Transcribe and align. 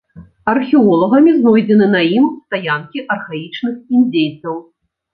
Археолагамі 0.53 1.35
знойдзены 1.35 1.87
на 1.95 2.01
ім 2.17 2.25
стаянкі 2.47 3.07
архаічных 3.19 3.75
індзейцаў. 3.97 4.63